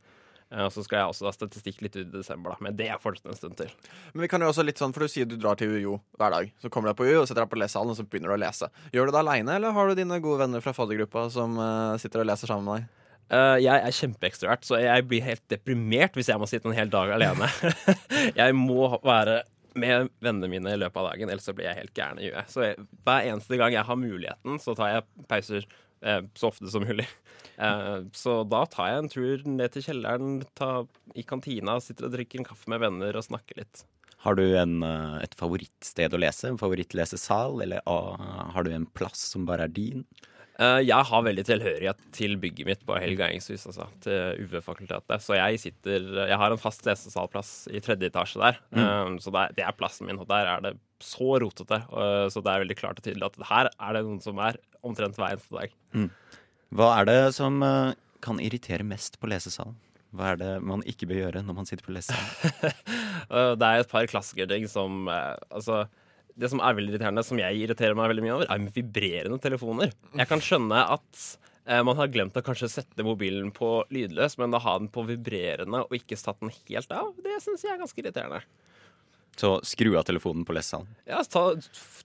[0.51, 2.63] Eh, Og så skal jeg også ha statistikk litt ut i desember, da.
[2.67, 3.71] Men det er fortsatt en stund til.
[4.13, 6.35] Men vi kan jo også litt sånn, for du sier du drar til UiO hver
[6.35, 6.53] dag.
[6.63, 8.43] Så kommer du deg på UiO, setter deg på lesesalen, og så begynner du å
[8.45, 8.71] lese.
[8.95, 12.23] Gjør du det aleine, eller har du dine gode venner fra faddergruppa som uh, sitter
[12.23, 12.93] og leser sammen med deg?
[13.27, 16.91] Uh, jeg er kjempeekstrovert, så jeg blir helt deprimert hvis jeg må sitte en hel
[16.91, 17.49] dag alene.
[18.39, 19.41] jeg må være
[19.79, 22.53] med vennene mine i løpet av dagen, ellers så blir jeg helt gæren i huet.
[22.53, 25.67] Så jeg, hver eneste gang jeg har muligheten, så tar jeg pauser
[26.01, 27.07] eh, så ofte som mulig.
[27.57, 30.85] Eh, så da tar jeg en tur ned til kjelleren, tar,
[31.17, 33.85] i kantina, sitter og drikker en kaffe med venner og snakker litt.
[34.25, 36.49] Har du en, eh, et favorittsted å lese?
[36.49, 37.61] En favorittlesesal?
[37.65, 40.05] Eller ah, har du en plass som bare er din?
[40.57, 45.21] Eh, jeg har veldig tilhørighet til bygget mitt på Helgardingshus, altså, til UV-fakultetet.
[45.21, 48.57] Så jeg sitter Jeg har en fast lesesalplass i tredje etasje der.
[48.73, 48.81] Mm.
[48.81, 51.83] Eh, så det er, det plassen min, og der er det så rotete.
[51.93, 54.57] og- så det er veldig klart og tydelig at her er det noen som er
[54.83, 55.69] omtrent hver eneste dag.
[55.93, 56.09] Mm.
[56.73, 59.75] Hva er det som eh, kan irritere mest på lesesalen?
[60.15, 62.73] Hva er det man ikke bør gjøre når man sitter på lesesalen?
[63.27, 65.81] Eh, det er et par klassikerting som eh, Altså
[66.37, 69.41] det som er veldig irriterende, som jeg irriterer meg veldig mye over, er med vibrerende
[69.41, 69.93] telefoner.
[70.13, 71.23] Jeg kan skjønne at
[71.65, 75.05] eh, man har glemt å kanskje sette mobilen på lydløs, men å ha den på
[75.09, 78.43] vibrerende og ikke satt den helt av, det syns jeg er ganske irriterende.
[79.37, 80.87] Så skru av telefonen på lesesalen.
[81.05, 81.51] Ja, ta,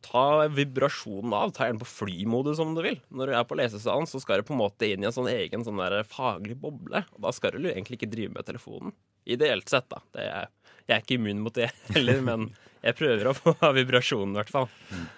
[0.04, 1.54] ta vibrasjonen av.
[1.56, 2.98] Ta gjerne på flymodus om du vil.
[3.08, 5.30] Når du er på lesesalen, så skal du på en måte inn i en sånn
[5.32, 5.80] egen sånn
[6.12, 7.00] faglig boble.
[7.16, 8.92] Og da skal du egentlig ikke drive med telefonen.
[9.24, 10.02] Ideelt sett, da.
[10.18, 10.50] Er,
[10.86, 12.48] jeg er ikke immun mot det heller, men
[12.82, 14.70] jeg prøver å få vibrasjonen, i hvert fall.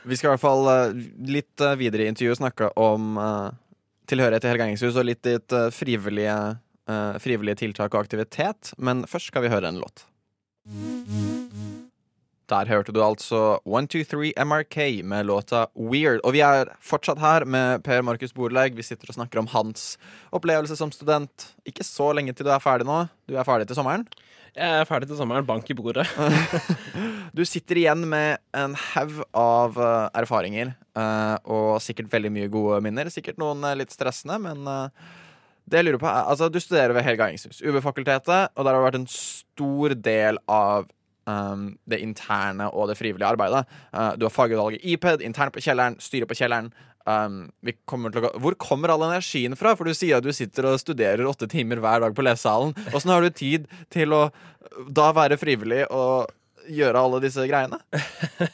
[0.05, 1.05] Vi skal i hvert fall eh,
[1.39, 3.53] litt eh, videre i intervjuet snakke om uh,
[4.11, 6.39] tilhørighet til Helgangingshus og litt ditt uh, frivillige,
[6.91, 8.75] uh, frivillige tiltak og aktivitet.
[8.77, 10.05] Men først skal vi høre en låt.
[12.53, 16.21] Der hørte du altså 123 MRK med låta Weird.
[16.25, 18.77] Og vi er fortsatt her med Per Markus Borlaug.
[18.77, 19.95] Vi sitter og snakker om hans
[20.35, 21.49] opplevelse som student.
[21.65, 23.07] Ikke så lenge til du er ferdig nå.
[23.25, 24.05] Du er ferdig til sommeren.
[24.55, 25.47] Jeg er ferdig til sommeren.
[25.49, 26.05] Bank i bordet.
[27.35, 32.79] Du sitter igjen med en haug av eh, erfaringer, eh, og sikkert veldig mye gode
[32.85, 33.11] minner.
[33.11, 34.63] Sikkert noen eh, litt stressende, men
[35.65, 38.79] det jeg lurer på er Altså, du studerer ved Helga Helgardingshus, UB-fakultetet, og der har
[38.79, 40.87] det vært en stor del av
[41.31, 43.65] um, det interne og det frivillige arbeidet.
[43.95, 46.71] Uh, du har fagutvalget IPED, internt på kjelleren, styret på kjelleren.
[47.05, 47.51] Um,
[47.85, 49.75] kommer å Hvor kommer all energien fra?
[49.77, 52.73] For du sier at du sitter og studerer åtte timer hver dag på lesesalen.
[52.97, 54.25] Åssen har du tid til å
[54.89, 56.33] da være frivillig og
[56.65, 57.81] gjøre alle disse greiene?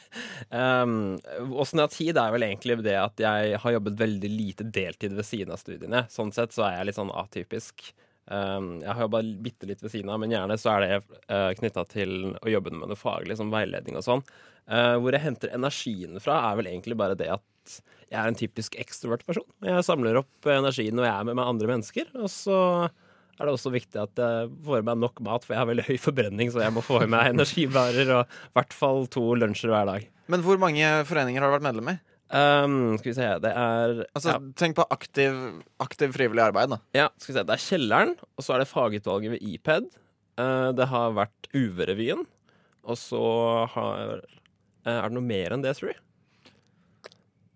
[0.51, 5.13] Um, jeg har tid, er vel egentlig det at jeg har jobbet veldig lite deltid
[5.15, 6.01] ved siden av studiene.
[6.11, 7.85] Sånn sett så er jeg litt sånn atypisk.
[8.29, 10.97] Um, jeg har jobba bitte litt ved siden av, men gjerne så er det
[11.31, 14.25] uh, knytta til å jobbe med noe faglig, som veiledning og sånn.
[14.69, 17.79] Uh, hvor jeg henter energien fra, er vel egentlig bare det at
[18.11, 19.47] jeg er en typisk ekstrovert person.
[19.63, 22.11] Jeg samler opp energien når jeg er med, med andre mennesker.
[22.19, 22.57] Og så
[23.41, 25.87] er det også viktig at jeg får i meg nok mat, for jeg har veldig
[25.87, 29.73] høy forbrenning, så jeg må få i meg energibærer og i hvert fall to lunsjer
[29.73, 30.07] hver dag.
[30.31, 31.97] Men hvor mange foreninger har du vært medlem i?
[32.31, 34.37] Um, skal vi se, det er Altså, ja.
[34.55, 35.39] Tenk på aktiv,
[35.83, 36.77] aktiv frivillig arbeid, da.
[36.95, 39.89] Ja, skal vi se, det er Kjelleren, og så er det fagutvalget ved IPED.
[40.39, 42.23] Uh, det har vært UV-revyen,
[42.87, 43.25] og så
[43.73, 44.37] har uh,
[44.87, 45.99] Er det noe mer enn det, tror jeg?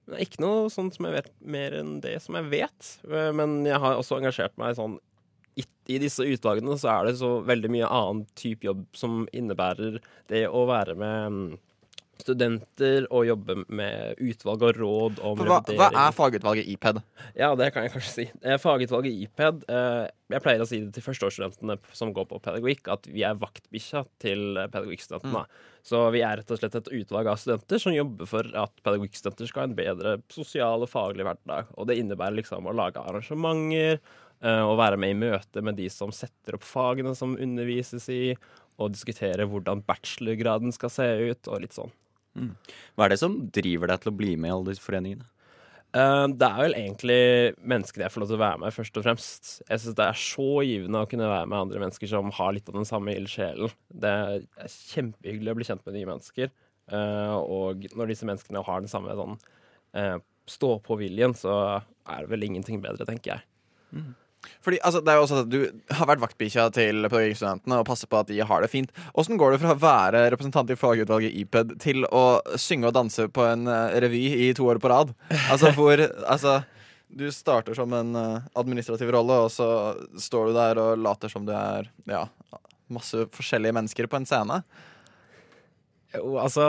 [0.06, 2.90] Det er ikke noe sånt som jeg vet mer enn det som jeg vet.
[3.10, 5.00] Eh, Men jeg har også engasjert meg sånn
[5.58, 10.02] i, I disse utvalgene så er det så veldig mye annen type jobb som innebærer
[10.30, 11.48] det å være med mm,
[12.22, 17.02] studenter og jobbe med utvalg og råd om hva, hva, hva er fagutvalget IPED?
[17.38, 18.26] ja, det kan jeg kanskje si.
[18.42, 20.02] Eh, Fagutvalget IPED eh,
[20.34, 24.06] Jeg pleier å si det til førsteårsstudentene som går på pedagogikk, at vi er vaktbikkja
[24.24, 25.46] til pedagogikkstudentene.
[25.86, 29.52] Så vi er rett og slett et utvalg av studenter som jobber for at pedagogikkstudenter
[29.52, 31.70] skal ha en bedre sosial og faglig hverdag.
[31.78, 34.00] Og det innebærer liksom å lage arrangementer,
[34.42, 38.24] eh, å være med i møte med de som setter opp fagene som undervises i,
[38.82, 41.94] og diskutere hvordan bachelorgraden skal se ut, og litt sånn.
[42.36, 42.52] Mm.
[42.96, 45.28] Hva er det som driver deg til å bli med i alle disse foreningene?
[45.96, 47.20] Eh, det er vel egentlig
[47.64, 49.52] menneskene jeg får lov til å være med, først og fremst.
[49.70, 52.70] Jeg syns det er så givende å kunne være med andre mennesker som har litt
[52.72, 53.72] av den samme ildsjelen.
[54.04, 56.52] Det er kjempehyggelig å bli kjent med nye mennesker.
[56.92, 59.40] Eh, og når disse menneskene har den samme sånn
[59.98, 60.18] uh,
[60.52, 63.48] stå-på-viljen, så er det vel ingenting bedre, tenker jeg.
[64.66, 65.60] Fordi altså, det er jo også at Du
[65.98, 68.94] har vært vaktbikkja til pedagogikkstudentene og passer på at de har det fint.
[69.18, 72.26] Åssen går det fra å være representant i fagutvalget IPED til å
[72.60, 75.14] synge og danse på en eh, revy i to år på rad?
[75.50, 76.02] Altså hvor
[76.36, 76.62] Altså
[77.16, 79.68] du starter som en eh, administrativ rolle, og så
[80.20, 82.26] står du der og later som du er ja,
[82.92, 84.60] masse forskjellige mennesker på en scene.
[86.16, 86.66] Jo, altså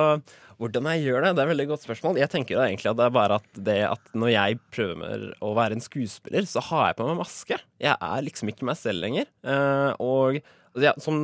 [0.57, 2.21] Hvordan jeg gjør det, det er et veldig godt spørsmål.
[2.23, 5.77] Jeg tenker egentlig at det er bare at det at når jeg prøver å være
[5.77, 7.59] en skuespiller, så har jeg på meg maske.
[7.83, 9.29] Jeg er liksom ikke meg selv lenger.
[9.45, 11.21] Eh, og altså, ja, som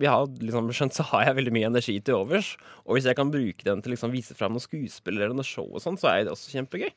[0.00, 2.54] vi har liksom skjønt, så har jeg veldig mye energi til overs.
[2.86, 5.46] Og hvis jeg kan bruke den til å liksom vise fram noen skuespillere eller noe
[5.46, 6.88] show og sånn, så er det også kjempegøy.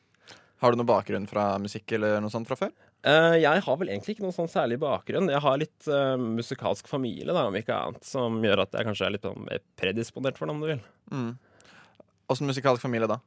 [0.64, 2.70] Har du noen bakgrunn fra musikk eller noe sånt fra før?
[3.04, 5.28] Uh, jeg har vel egentlig ikke noen sånn særlig bakgrunn.
[5.28, 9.10] Jeg har litt uh, musikalsk familie, da, om ikke annet, som gjør at jeg kanskje
[9.10, 10.80] er litt sånn mer predisponert for det, om du vil.
[11.12, 11.28] Mm.
[12.32, 13.20] Åssen musikalsk familie da?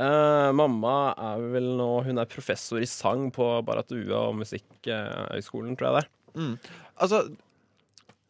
[0.00, 5.90] Uh, mamma er vel nå Hun er professor i sang på Baratua og Musikkhøgskolen, tror
[5.90, 6.10] jeg det er.
[6.40, 6.54] Mm.
[6.96, 7.24] Altså,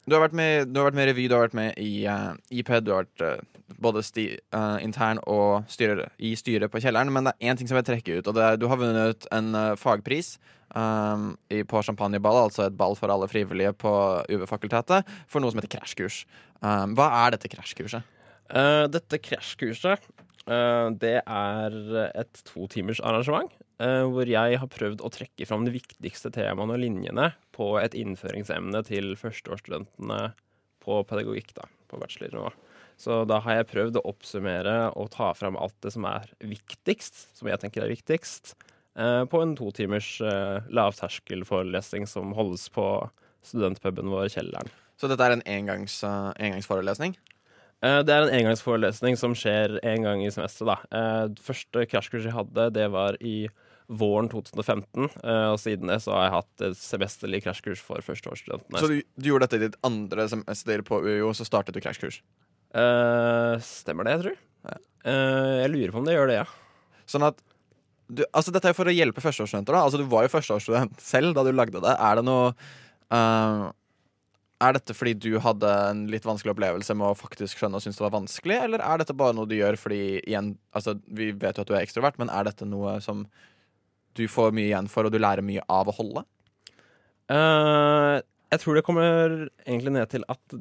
[0.08, 1.92] du har, vært med, du har vært med i revy, du har vært med i
[2.10, 6.80] uh, IPED, du har vært uh, både sti, eh, intern og styrer, i styret på
[6.82, 7.12] Kjelleren.
[7.12, 9.26] Men det er én ting som jeg trekker ut, og det er du har vunnet
[9.32, 10.38] en eh, fagpris
[10.74, 13.92] um, i, på champagneball, altså et ball for alle frivillige på
[14.30, 16.24] UV-fakultetet, for noe som heter krasjkurs.
[16.60, 18.18] Um, hva er dette krasjkurset?
[18.50, 20.06] Eh, dette krasjkurset,
[20.50, 21.76] uh, det er
[22.18, 23.50] et totimers arrangement.
[23.80, 27.94] uh, hvor jeg har prøvd å trekke fram de viktigste temaene og linjene på et
[27.96, 30.34] innføringsemne til førsteårsstudentene
[30.84, 32.50] på pedagogikk, da, på bachelornivå.
[33.00, 37.30] Så da har jeg prøvd å oppsummere og ta fram alt det som er viktigst,
[37.38, 38.52] som jeg tenker er viktigst,
[38.92, 42.84] på en totimers uh, lavterskelforelesning som holdes på
[43.46, 44.68] studentpuben vår Kjelleren.
[45.00, 47.16] Så dette er en engangs, uh, engangsforelesning?
[47.82, 50.66] Eh, Det er en engangsforelesning som skjer en gang i semesteret.
[50.90, 50.98] da.
[50.98, 53.48] Eh, det Første krasjkurs jeg hadde, det var i
[53.90, 55.08] våren 2015.
[55.24, 58.78] eh, Og siden det så har jeg hatt et semesterlig krasjkurs for førsteårsstudentene.
[58.78, 62.20] Så du, du gjorde dette i ditt andre semester på UiO, så startet du krasjkurs?
[62.70, 64.36] Uh, stemmer det, jeg tror.
[65.02, 66.44] Eh, jeg lurer på om det gjør det, ja.
[67.08, 67.40] Sånn at
[68.10, 69.72] du, altså Dette er for å hjelpe førsteårsstudenter.
[69.74, 71.94] da Altså Du var jo førsteårsstudent selv da du lagde det.
[71.96, 72.52] Er det noe
[73.10, 73.64] eh,
[74.60, 77.96] Er dette fordi du hadde en litt vanskelig opplevelse med å faktisk skjønne og synes
[77.96, 81.56] det var vanskelig, eller er dette bare noe du gjør fordi igjen Altså Vi vet
[81.56, 83.24] jo at du er ekstrovert, men er dette noe som
[84.18, 86.24] du får mye igjen for, og du lærer mye av å holde?
[87.30, 88.18] Uh,
[88.50, 90.56] jeg tror det kommer egentlig ned til at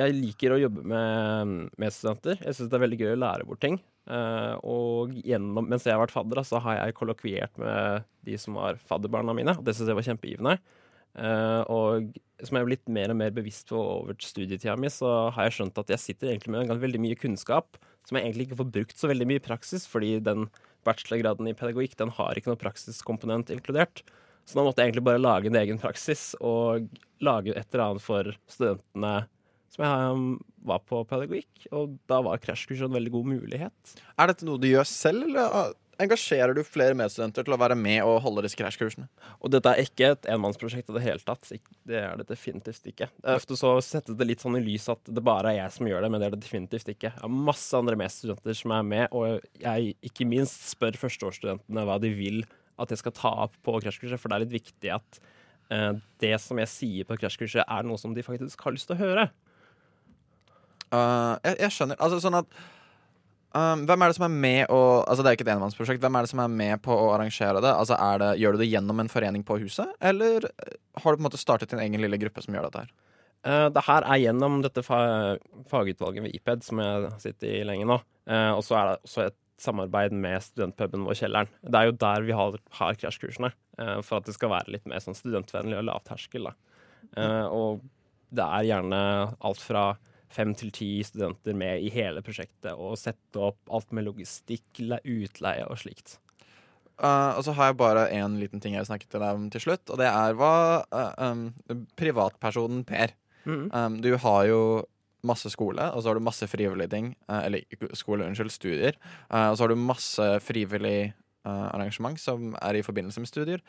[0.00, 2.38] jeg liker å jobbe med studenter.
[2.40, 3.76] Jeg syns det er veldig gøy å lære bort ting.
[4.10, 8.56] Uh, og gjennom, mens jeg har vært fadder, så har jeg kollokviert med de som
[8.58, 9.54] var fadderbarna mine.
[9.58, 10.56] Og det syns jeg var kjempegivende.
[10.56, 10.79] Eh,
[11.14, 15.48] og som jeg er blitt mer og mer bevisst på over studietida mi, så har
[15.48, 18.70] jeg skjønt at jeg sitter egentlig med veldig mye kunnskap som jeg egentlig ikke får
[18.76, 20.46] brukt så veldig mye i praksis, fordi den
[20.86, 24.02] bachelorgraden i pedagogikk den har ikke noen praksiskomponent inkludert.
[24.48, 26.88] Så da måtte jeg egentlig bare lage en egen praksis og
[27.22, 29.12] lage et eller annet for studentene
[29.70, 30.22] som jeg
[30.66, 31.68] var på pedagogikk.
[31.76, 33.94] Og da var krasjkurs en veldig god mulighet.
[34.16, 38.02] Er dette noe du gjør selv, eller engasjerer du flere medstudenter til å være med
[38.06, 39.08] og holde disse krasjkursene?
[39.40, 41.50] Og dette er ikke et enmannsprosjekt i det hele tatt.
[41.88, 43.10] Det er det definitivt ikke.
[43.34, 46.06] Ofte så settes det litt sånn i lys at det bare er jeg som gjør
[46.06, 47.10] det, men det er det definitivt ikke.
[47.10, 52.00] Jeg har masse andre medstudenter som er med, og jeg ikke minst spør førsteårsstudentene hva
[52.02, 52.42] de vil
[52.80, 55.22] at jeg skal ta opp på krasjkurset, for det er litt viktig at
[55.72, 58.96] uh, det som jeg sier på krasjkurset, er noe som de faktisk har lyst til
[58.96, 59.30] å høre.
[60.90, 62.00] Uh, jeg, jeg skjønner.
[62.02, 62.60] Altså sånn at
[63.56, 66.02] um, Hvem er det som er med å Altså Det er ikke et enmannsprosjekt.
[66.02, 67.74] Hvem er det som er med på å arrangere det?
[67.74, 71.20] Altså er det Gjør du det gjennom en forening på huset, eller har du på
[71.20, 72.96] en måte startet din egen lille gruppe som gjør dette her?
[73.40, 75.02] Uh, det her er gjennom dette fa
[75.70, 78.00] fagutvalget ved IPED, som jeg har sittet i lenge nå.
[78.28, 81.52] Uh, og så er det også et samarbeid med studentpuben vår Kjelleren.
[81.60, 84.88] Det er jo der vi har, har krasjkursene, uh, for at det skal være litt
[84.88, 86.50] mer sånn studentvennlig og lavterskel.
[86.50, 86.54] Da.
[87.16, 87.82] Eh, og
[88.30, 89.00] det er gjerne
[89.38, 89.84] alt fra
[90.30, 95.66] fem til ti studenter med i hele prosjektet, og sette opp alt med logistikk, utleie
[95.66, 96.18] og slikt.
[97.00, 99.48] Uh, og så har jeg bare én liten ting jeg vil snakke til deg om
[99.52, 101.46] til slutt, og det er hva uh, um,
[101.96, 103.14] Privatpersonen Per.
[103.48, 103.70] Mm.
[103.72, 104.60] Um, du har jo
[105.24, 107.14] masse skole, og så har du masse frivillige ting.
[107.28, 107.64] uh, eller
[107.96, 109.00] skole, unnskyld, studier.
[109.30, 111.14] Og så har du masse frivillig
[111.44, 113.62] arrangement som er i forbindelse med studier.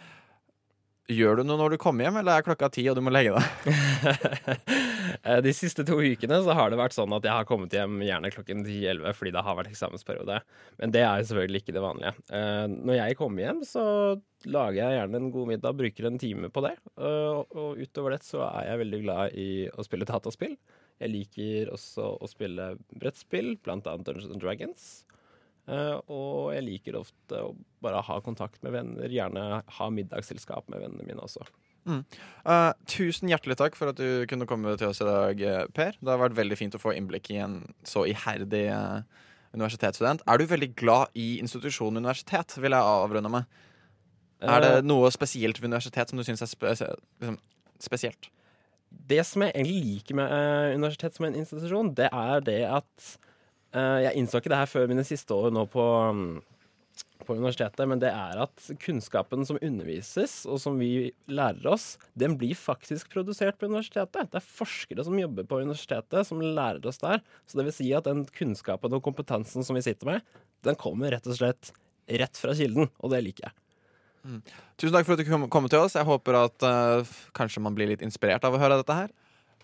[1.12, 3.36] Gjør du noe når du kommer hjem, eller er klokka ti og du må legge
[3.36, 3.46] deg?
[5.28, 8.00] Eh, De siste to ukene så har det vært sånn at jeg har kommet hjem
[8.02, 10.38] gjerne klokken 10-11 fordi det har vært eksamensperiode.
[10.80, 12.14] Men det er jo selvfølgelig ikke det vanlige.
[12.34, 13.84] Eh, Når jeg kommer hjem, så
[14.50, 16.74] lager jeg gjerne en god middag, bruker en time på det.
[16.96, 20.56] Eh, Og utover det så er jeg veldig glad i å spille dataspill.
[21.02, 24.90] Jeg liker også å spille brettspill, blant annet Dungeons and Dragons.
[25.70, 27.52] Eh, og jeg liker ofte å
[27.84, 31.46] bare ha kontakt med venner, gjerne ha middagsselskap med vennene mine også.
[31.90, 32.04] Mm.
[32.46, 35.98] Uh, tusen hjertelig takk for at du kunne komme til oss i dag, eh, Per.
[35.98, 39.02] Det har vært veldig fint å få innblikk i en så iherdig uh,
[39.56, 40.26] universitetsstudent.
[40.30, 43.58] Er du veldig glad i institusjonen universitet, vil jeg avrunde med.
[44.42, 47.36] Er det noe spesielt ved universitet som du syns er spe liksom,
[47.82, 48.32] spesielt?
[48.90, 50.32] Det som jeg egentlig liker med
[50.80, 53.12] universitet som en institusjon, det er det at
[53.72, 56.42] Jeg innså ikke det her før mine siste år nå på, mm,
[57.24, 62.36] på universitetet, men det er at kunnskapen som undervises, og som vi lærer oss, den
[62.40, 64.32] blir faktisk produsert på universitetet.
[64.34, 67.24] Det er forskere som jobber på universitetet, som lærer oss der.
[67.48, 70.36] Så det vil si at den kunnskapen og kompetansen som vi sitter med,
[70.68, 71.72] den kommer rett og slett
[72.12, 73.58] rett fra kilden, og det liker jeg.
[74.78, 75.96] Tusen takk for at du kom, kom til oss.
[75.98, 79.10] Jeg håper at uh, kanskje man blir litt inspirert av å høre dette her.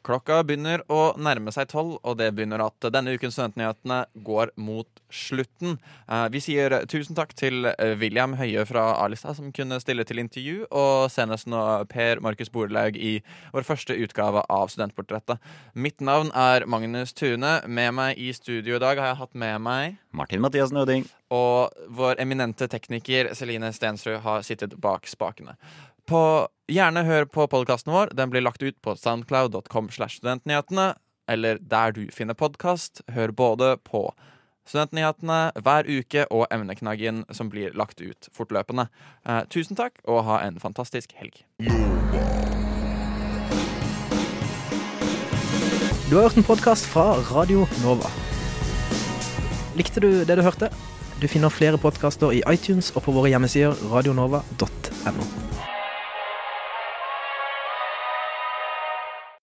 [0.08, 5.02] Klokka begynner å nærme seg tolv, og det begynner at denne ukens Studentnyhetene går mot
[5.12, 5.76] slutten.
[6.08, 7.68] Eh, vi sier tusen takk til
[8.00, 11.60] William Høie fra A-lista, som kunne stille til intervju, og senest nå
[11.92, 13.18] Per Markus Borlaug i
[13.52, 15.44] vår første utgave av Studentportrettet.
[15.76, 17.58] Mitt navn er Magnus Tune.
[17.68, 21.06] Med meg i studio i dag har jeg hatt med meg Martin Mathias Nøding.
[21.34, 25.58] Og vår eminente tekniker Celine Stensrud har sittet bak spakene.
[26.08, 28.14] På, gjerne hør på podkasten vår.
[28.18, 30.94] Den blir lagt ut på soundcloud.com slash studentnyhetene,
[31.28, 33.02] eller der du finner podkast.
[33.16, 34.10] Hør både på
[34.68, 38.90] Studentnyhetene hver uke og emneknaggen som blir lagt ut fortløpende.
[39.24, 41.40] Eh, tusen takk, og ha en fantastisk helg.
[46.08, 48.12] Du har hørt en podkast fra Radio Nova.
[49.80, 50.72] Likte du det du hørte?
[51.22, 55.47] Du finner flere podkaster i iTunes og på våre hjemmesider radionova.no.